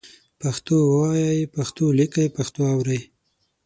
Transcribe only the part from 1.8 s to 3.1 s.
لیکئ، پښتو اورئ